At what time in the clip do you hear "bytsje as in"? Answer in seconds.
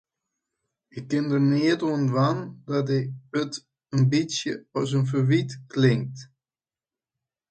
4.11-5.03